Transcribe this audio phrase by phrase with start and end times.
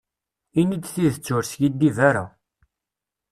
[0.59, 2.25] Ini-d tidet, ur skiddib ara.